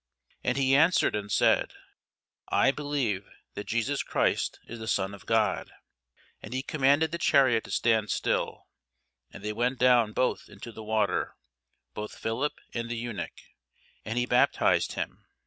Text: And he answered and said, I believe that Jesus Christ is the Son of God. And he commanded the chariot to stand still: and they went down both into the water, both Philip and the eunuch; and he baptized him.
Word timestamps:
And 0.43 0.57
he 0.57 0.75
answered 0.75 1.15
and 1.15 1.31
said, 1.31 1.73
I 2.47 2.71
believe 2.71 3.29
that 3.53 3.67
Jesus 3.67 4.01
Christ 4.01 4.59
is 4.67 4.79
the 4.79 4.87
Son 4.87 5.13
of 5.13 5.27
God. 5.27 5.71
And 6.41 6.55
he 6.55 6.63
commanded 6.63 7.11
the 7.11 7.19
chariot 7.19 7.65
to 7.65 7.69
stand 7.69 8.09
still: 8.09 8.65
and 9.31 9.43
they 9.43 9.53
went 9.53 9.77
down 9.77 10.13
both 10.13 10.49
into 10.49 10.71
the 10.71 10.83
water, 10.83 11.35
both 11.93 12.17
Philip 12.17 12.53
and 12.73 12.89
the 12.89 12.97
eunuch; 12.97 13.41
and 14.03 14.17
he 14.17 14.25
baptized 14.25 14.93
him. 14.93 15.27